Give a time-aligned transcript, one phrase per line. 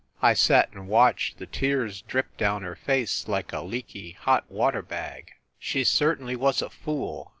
[0.19, 4.81] I sat and watched the tears drip down her face like a leaky hot water
[4.81, 5.33] bag.
[5.59, 7.29] She certainly was a fool.